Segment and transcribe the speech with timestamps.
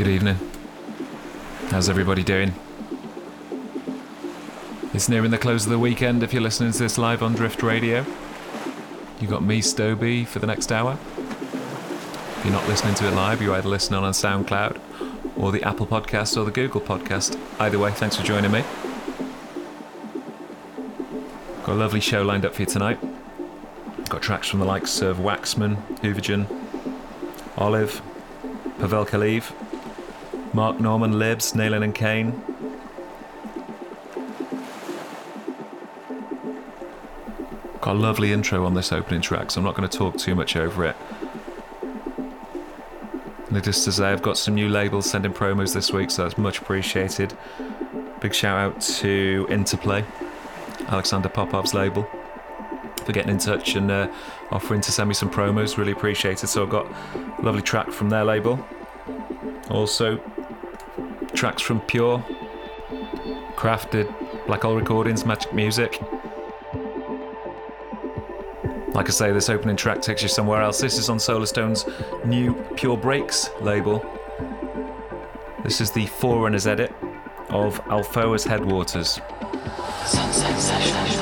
[0.00, 0.38] Good evening.
[1.68, 2.54] How's everybody doing?
[4.94, 7.62] It's nearing the close of the weekend if you're listening to this live on Drift
[7.62, 8.06] Radio.
[9.20, 10.96] you've got me, Stoby, for the next hour.
[11.18, 14.80] If you're not listening to it live, you're either listening on SoundCloud
[15.36, 17.38] or the Apple Podcast or the Google Podcast.
[17.58, 18.64] Either way, thanks for joining me.
[21.66, 22.98] Got a lovely show lined up for you tonight.
[24.08, 26.46] Got tracks from the likes of Waxman, Huvagen,
[27.58, 28.00] Olive,
[28.78, 29.52] Pavel Khvaleev,
[30.52, 32.42] Mark Norman, Libs, Nalin and Kane.
[37.80, 40.34] Got a lovely intro on this opening track, so I'm not going to talk too
[40.34, 40.96] much over it.
[43.50, 46.58] Needless to say, I've got some new labels sending promos this week, so that's much
[46.58, 47.32] appreciated.
[48.20, 50.04] Big shout out to Interplay,
[50.88, 52.08] Alexander Popov's label,
[53.04, 54.12] for getting in touch and uh,
[54.50, 55.78] offering to send me some promos.
[55.78, 56.48] Really appreciated.
[56.48, 58.64] So I've got a lovely track from their label.
[59.70, 60.20] Also,
[61.40, 62.18] tracks from Pure,
[63.56, 64.14] Crafted,
[64.46, 65.98] Black Hole Recordings, Magic Music.
[68.92, 70.82] Like I say, this opening track takes you somewhere else.
[70.82, 71.86] This is on Solarstone's
[72.26, 74.04] new Pure Breaks label.
[75.64, 76.92] This is the Forerunners edit
[77.48, 79.18] of Alfoa's Headwaters.
[80.04, 81.19] Sunset.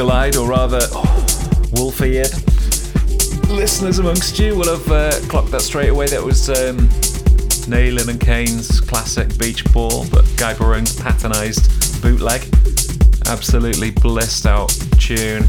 [0.00, 0.80] Eagle eyed, or rather
[1.72, 2.32] wolf eared
[3.50, 6.06] listeners amongst you will have uh, clocked that straight away.
[6.06, 6.88] That was um,
[7.68, 12.40] Nalin and Kane's classic Beach Ball, but Gai Barone's Patternized bootleg.
[13.26, 15.42] Absolutely blissed out tune.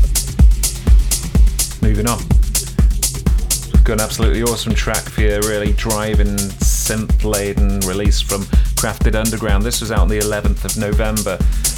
[1.81, 2.19] Moving on.
[3.85, 8.41] Got an absolutely awesome track for you, really driving, synth laden release from
[8.75, 9.63] Crafted Underground.
[9.63, 11.37] This was out on the 11th of November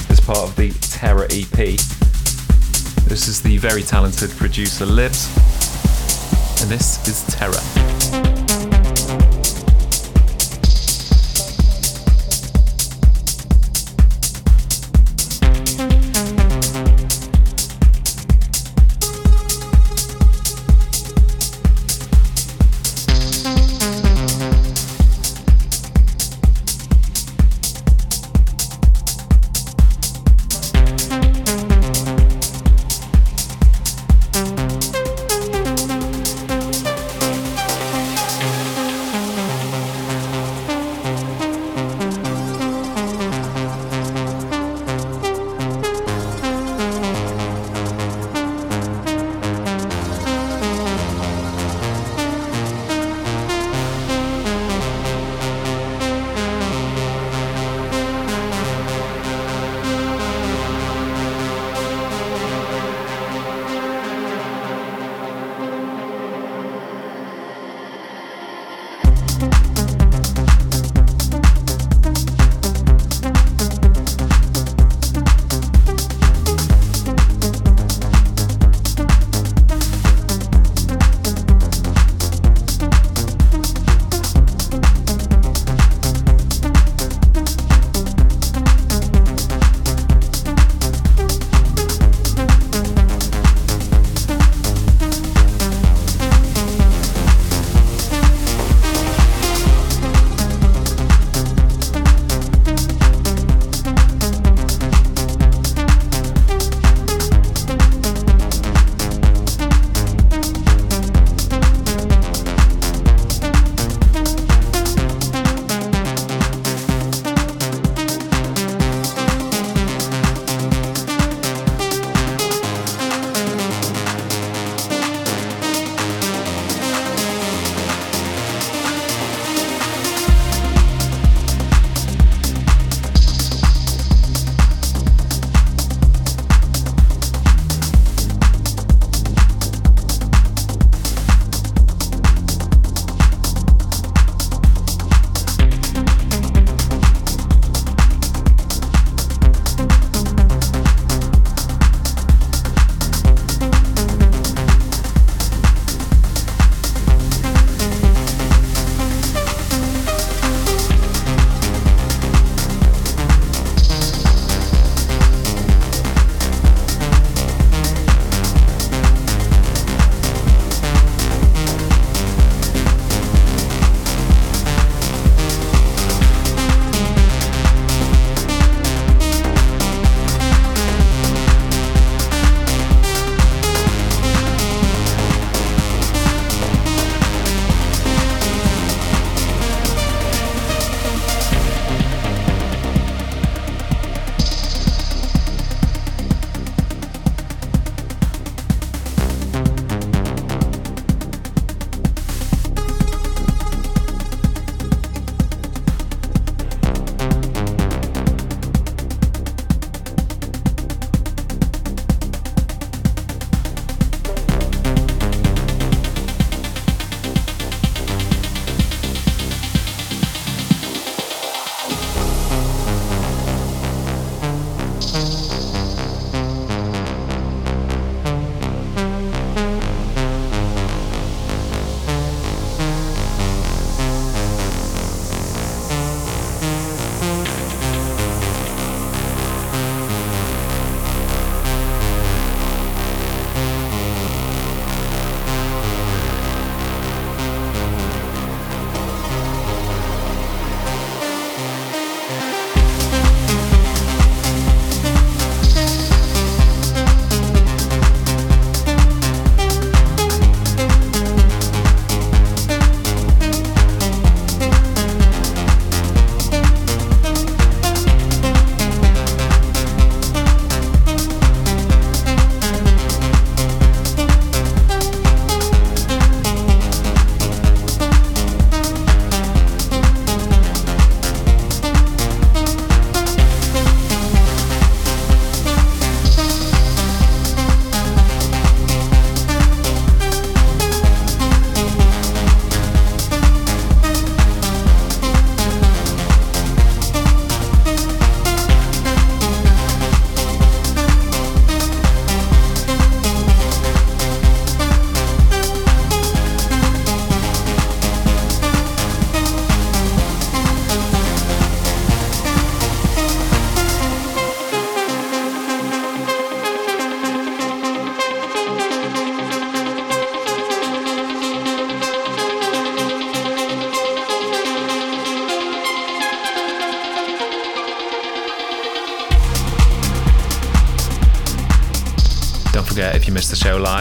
[0.10, 1.78] as part of the Terra EP.
[3.14, 5.28] This is the very talented producer Libs,
[6.64, 7.83] and this is Terra.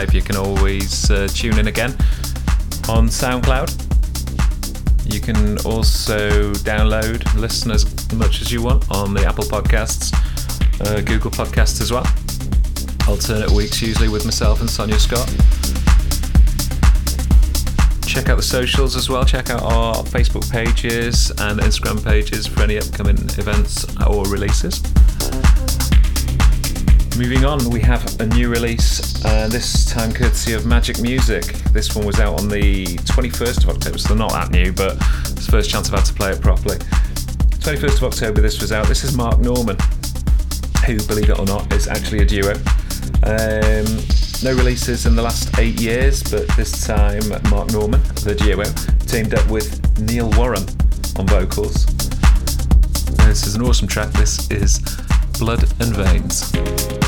[0.03, 1.91] Live, you can always uh, tune in again
[2.89, 3.71] on SoundCloud.
[5.13, 10.13] You can also download, listen as much as you want on the Apple Podcasts,
[10.81, 12.07] uh, Google Podcasts as well.
[13.09, 15.29] Alternate weeks, usually with myself and Sonia Scott.
[18.05, 19.25] Check out the socials as well.
[19.25, 24.83] Check out our Facebook pages and Instagram pages for any upcoming events or releases.
[27.19, 31.45] Moving on, we have a new release, uh, this time courtesy of Magic Music.
[31.73, 35.47] This one was out on the 21st of October, so not that new, but it's
[35.47, 36.77] the first chance I've had to play it properly.
[36.77, 38.87] 21st of October, this was out.
[38.87, 39.77] This is Mark Norman,
[40.87, 42.55] who, believe it or not, is actually a duo.
[43.25, 43.87] Um,
[44.43, 48.65] no releases in the last eight years, but this time Mark Norman, the duo,
[49.07, 50.67] teamed up with Neil Wharram
[51.19, 51.87] on vocals.
[53.27, 54.13] This is an awesome track.
[54.13, 54.79] This is
[55.39, 57.02] Blood and Veins.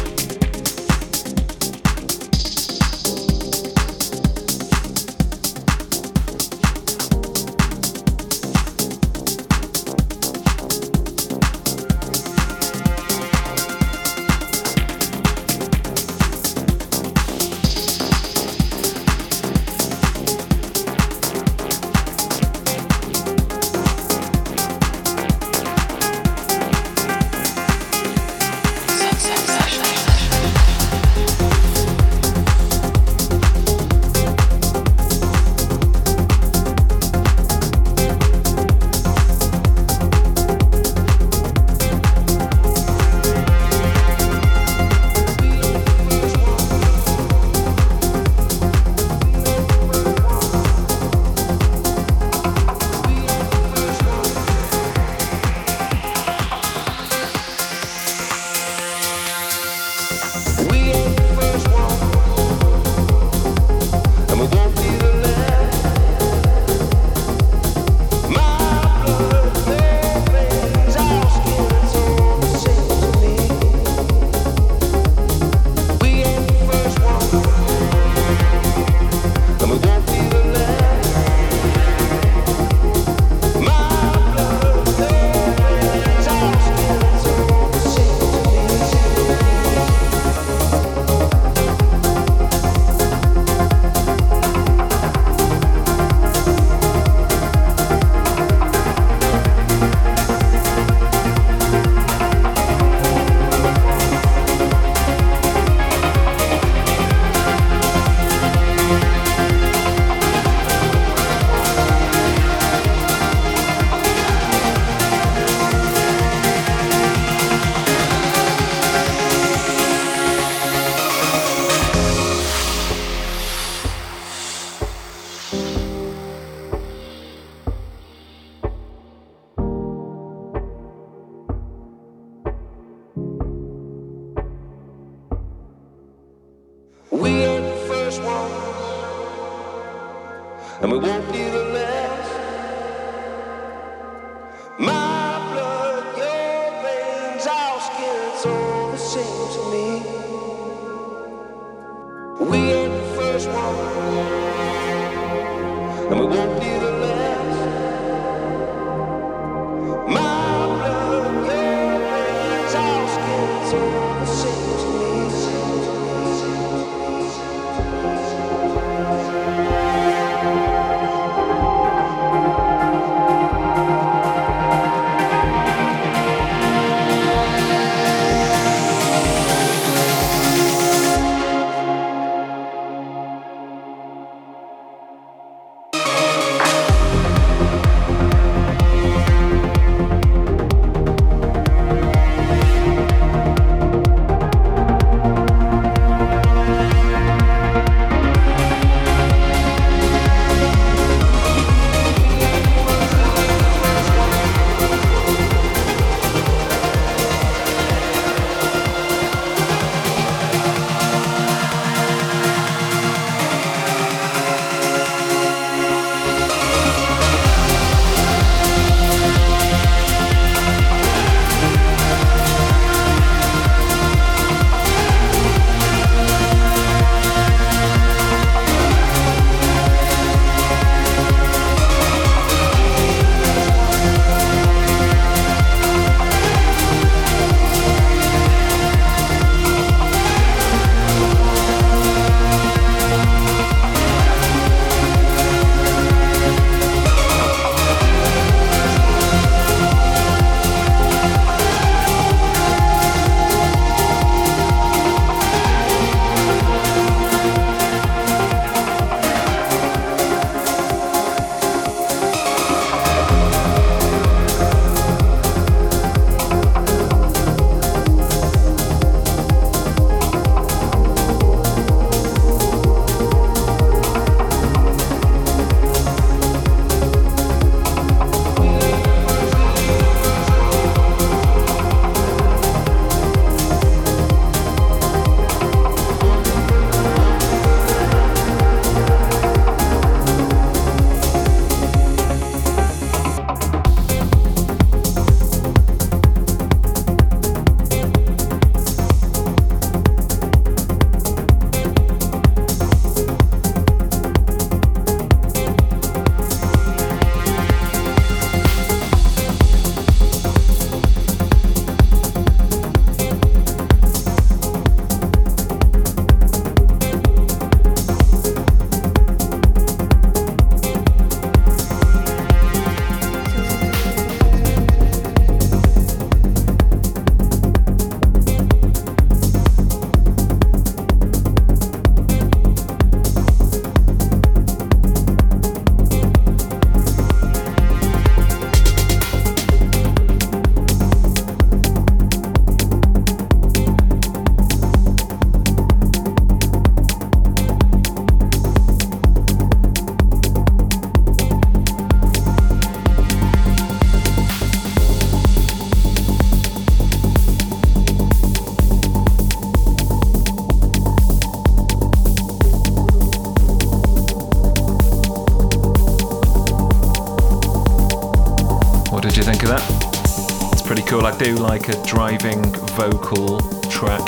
[371.74, 372.62] Like a driving
[372.94, 373.58] vocal
[373.90, 374.22] track.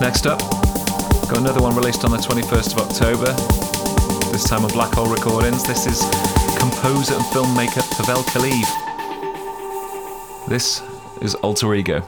[0.00, 0.38] Next up,
[1.28, 3.30] got another one released on the 21st of October,
[4.32, 5.64] this time on Black Hole Recordings.
[5.66, 6.00] This is
[6.58, 8.66] composer and filmmaker Pavel Khvaleev.
[10.48, 10.82] This
[11.20, 12.02] is Alter Ego.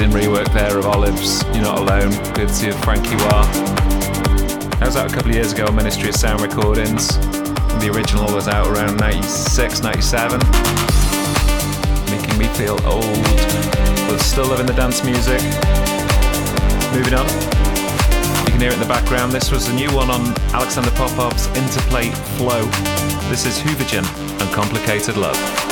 [0.00, 3.44] Courtesy of Olive's, You're Not Alone, good to Franky Wah.
[4.78, 7.18] That was out a couple of years ago on Ministry of Sound Recordings.
[7.84, 10.40] The original was out around 96, 97.
[12.08, 13.04] Making me feel old,
[14.08, 15.42] but still loving the dance music.
[16.96, 17.28] Moving on.
[18.46, 19.32] You can hear it in the background.
[19.32, 22.64] This was a new one on Alexander Popov's Interplay Flow.
[23.28, 24.06] This is Huvagen
[24.40, 25.69] and Complicated Love.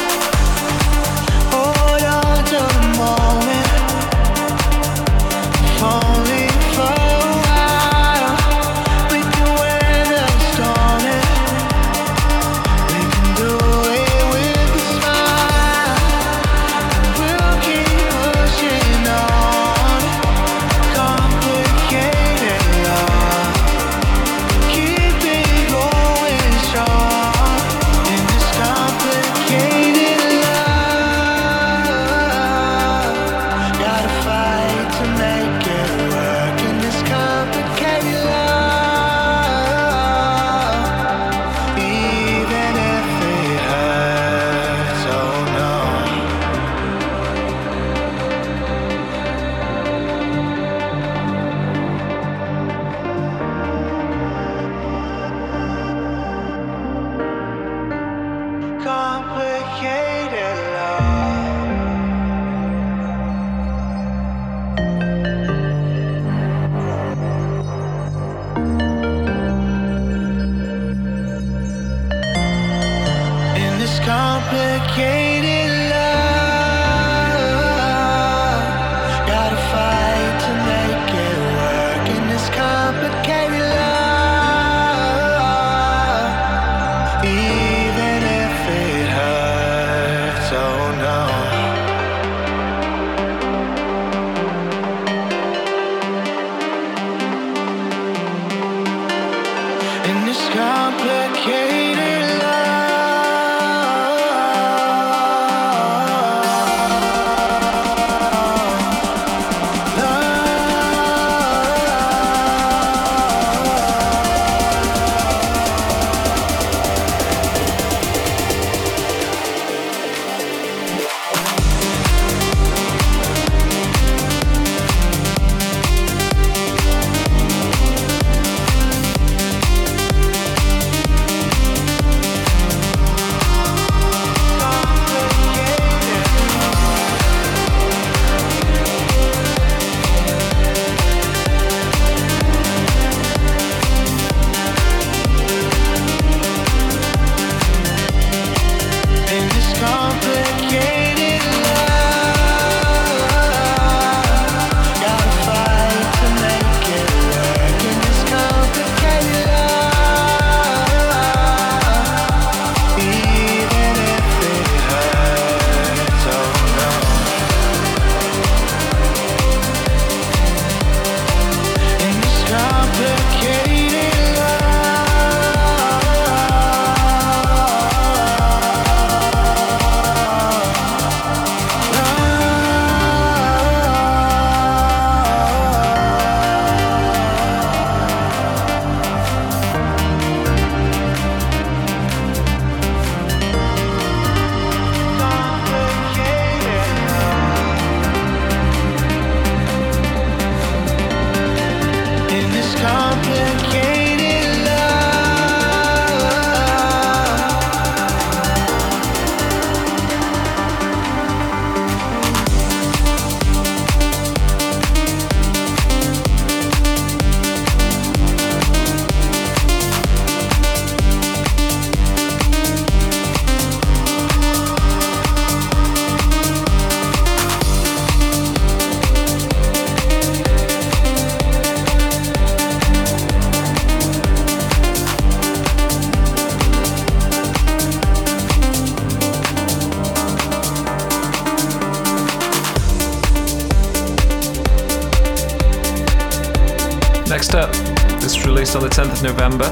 [249.19, 249.71] Of November.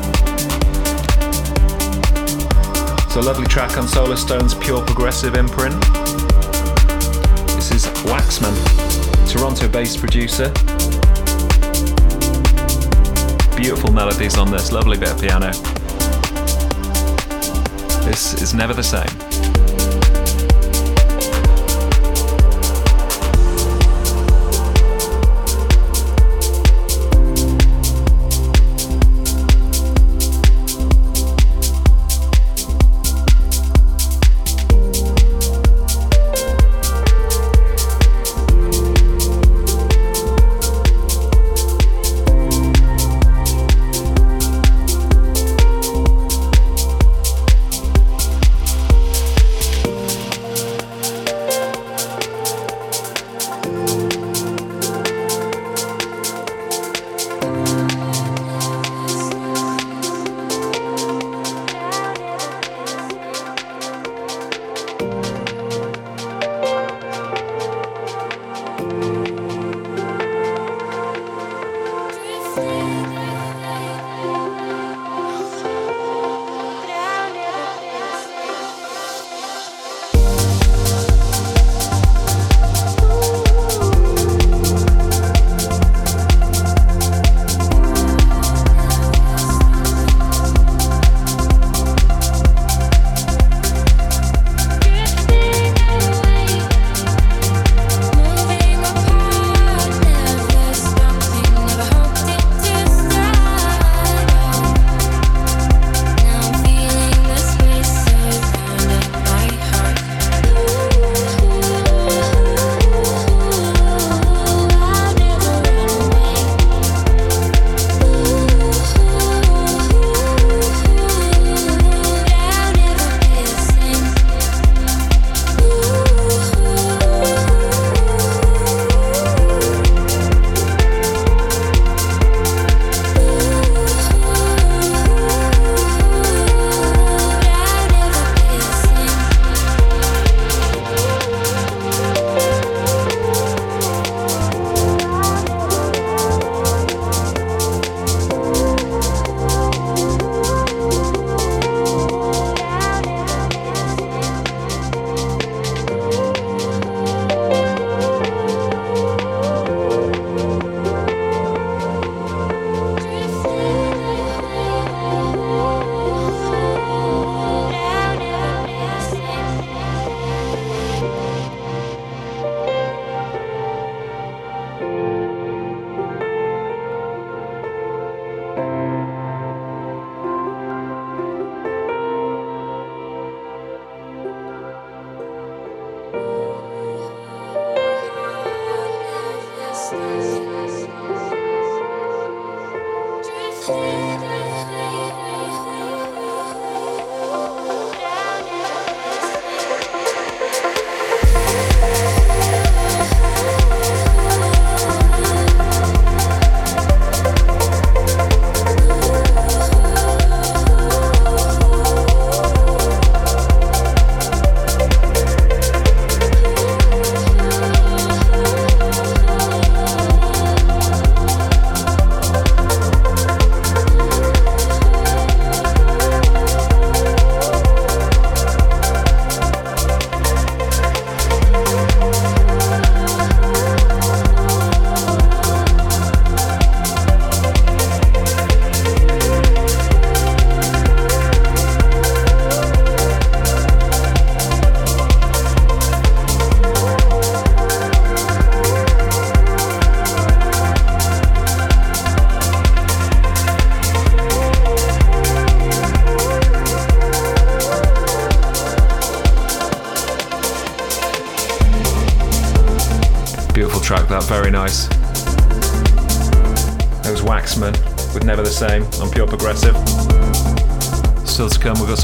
[3.04, 5.80] It's a lovely track on Solarstone's pure progressive imprint.
[7.54, 8.54] This is Waxman,
[9.30, 10.52] Toronto based producer.
[13.56, 15.52] Beautiful melodies on this, lovely bit of piano.
[18.04, 19.25] This is never the same.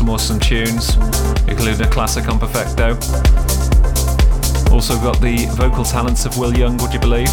[0.02, 0.96] Some awesome tunes,
[1.46, 2.94] including a classic on Perfecto.
[4.74, 7.28] Also got the vocal talents of Will Young, would you believe?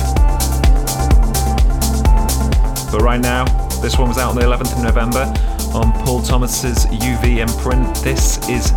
[2.91, 3.45] But right now,
[3.81, 5.33] this one was out on the 11th of November
[5.73, 7.95] on Paul Thomas's UV imprint.
[8.03, 8.71] This is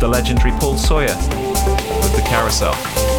[0.00, 3.15] the legendary Paul Sawyer with the Carousel.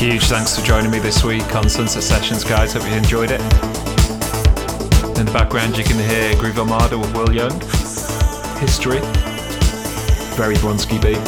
[0.00, 2.72] Thanks for joining me this week on Sunset Sessions, guys.
[2.72, 3.40] Hope you enjoyed it.
[5.18, 7.52] In the background, you can hear Groove Armada with Will Young.
[8.60, 9.00] History.
[10.36, 11.18] Very Bronski beat.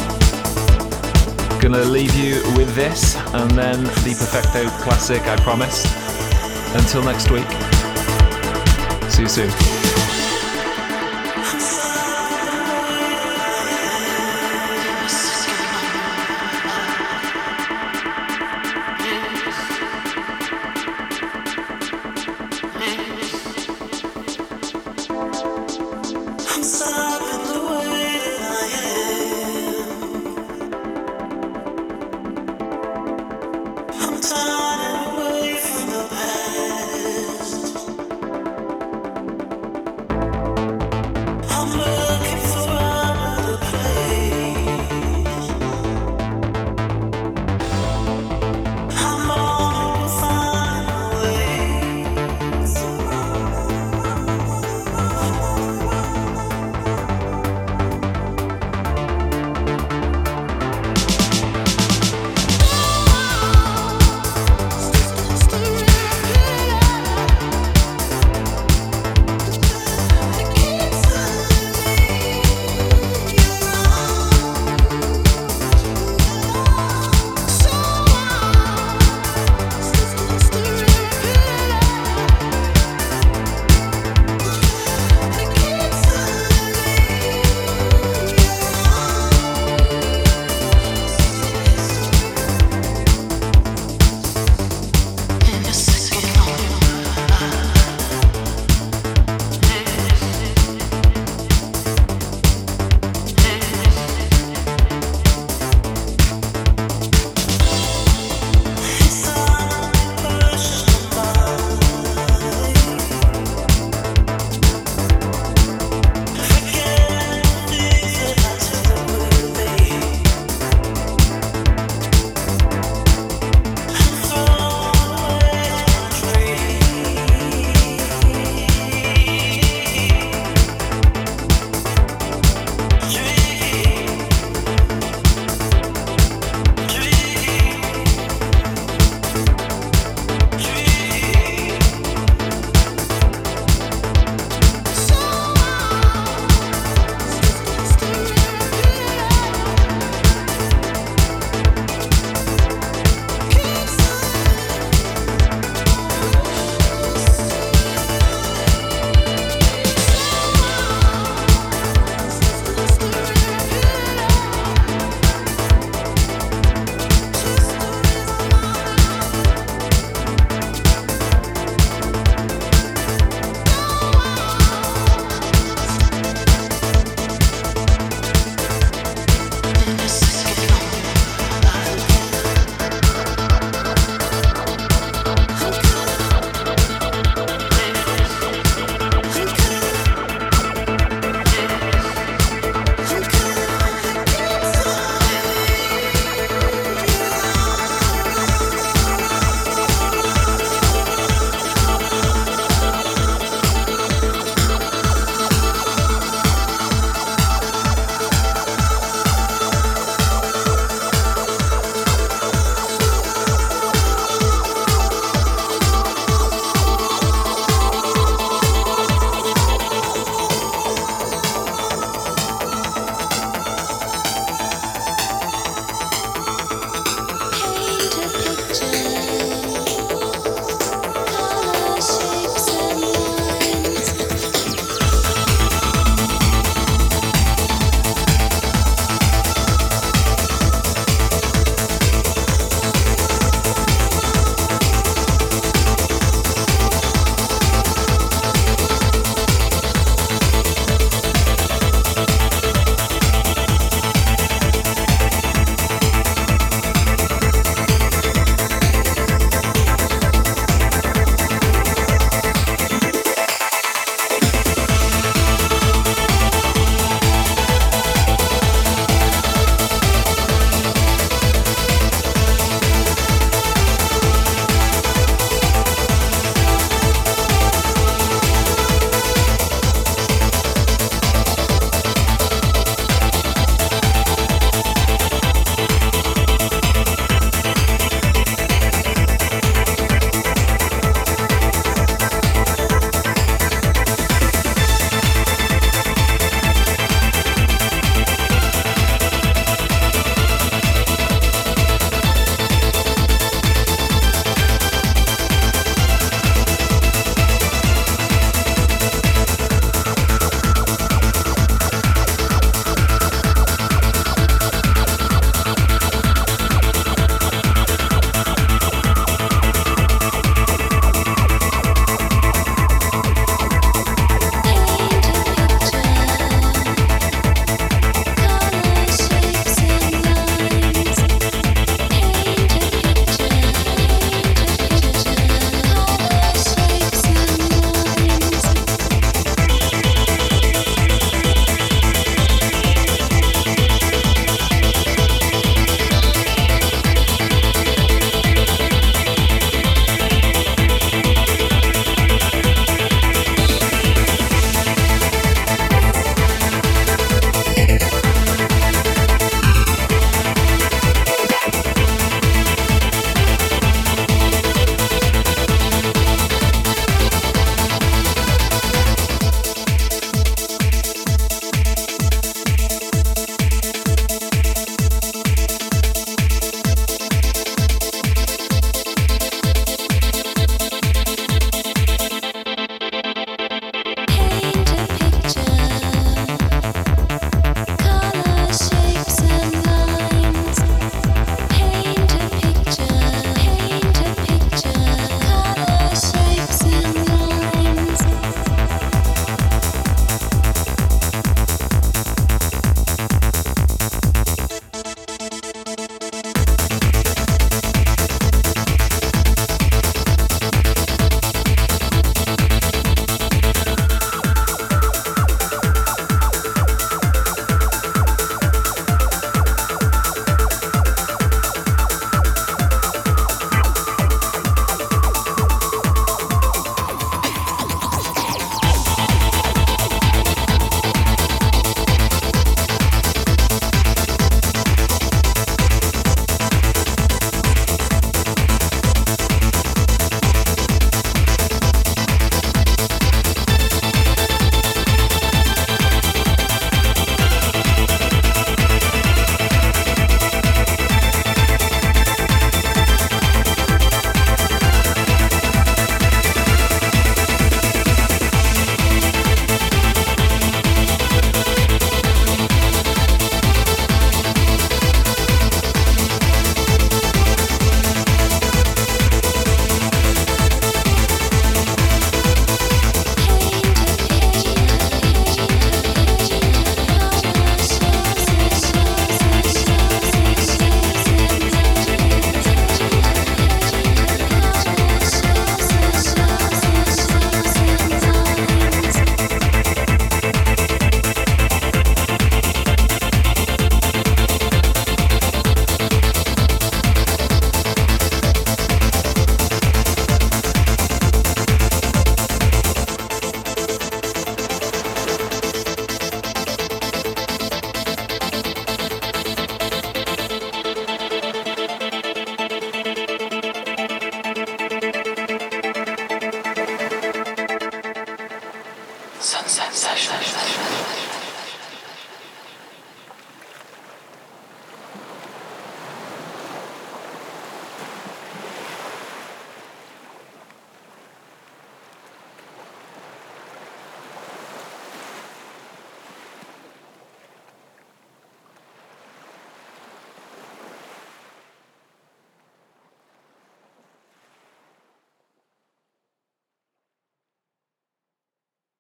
[1.61, 5.85] Gonna leave you with this and then the Perfecto classic, I promise.
[6.75, 7.47] Until next week.
[9.11, 9.72] See you soon.